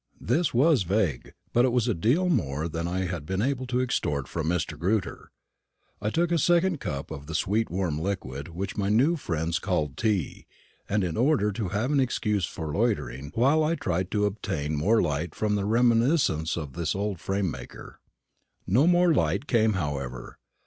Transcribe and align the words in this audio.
This 0.19 0.51
was 0.51 0.81
vague, 0.81 1.35
but 1.53 1.63
it 1.63 1.71
was 1.71 1.87
a 1.87 1.93
great 1.93 2.01
deal 2.01 2.27
more 2.27 2.67
than 2.67 2.87
I 2.87 3.01
had 3.05 3.23
been 3.23 3.39
able 3.43 3.67
to 3.67 3.79
extort 3.81 4.27
from 4.27 4.47
Mr. 4.47 4.75
Grewter. 4.75 5.29
I 6.01 6.09
took 6.09 6.31
a 6.31 6.39
second 6.39 6.79
cup 6.79 7.11
of 7.11 7.27
the 7.27 7.35
sweet 7.35 7.69
warm 7.69 7.99
liquid 8.01 8.47
which 8.47 8.75
my 8.75 8.89
new 8.89 9.15
friends 9.15 9.59
called 9.59 9.97
tea, 9.97 10.47
in 10.89 11.15
order 11.15 11.51
to 11.51 11.67
have 11.69 11.91
an 11.91 11.99
excuse 11.99 12.47
for 12.47 12.73
loitering, 12.73 13.31
while 13.35 13.63
I 13.63 13.75
tried 13.75 14.09
to 14.13 14.25
obtain 14.25 14.75
more 14.75 15.03
light 15.03 15.35
from 15.35 15.53
the 15.53 15.65
reminiscences 15.65 16.57
of 16.57 16.73
the 16.73 16.91
old 16.97 17.19
frame 17.19 17.51
maker. 17.51 17.99
No 18.65 18.87
more 18.87 19.13
light 19.13 19.45
came, 19.45 19.73
however. 19.73 20.39